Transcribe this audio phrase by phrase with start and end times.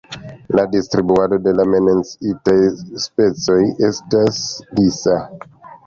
[0.59, 2.57] La distribuado de la menciitaj
[3.07, 3.61] specioj
[3.93, 4.45] estas
[4.83, 5.25] disa.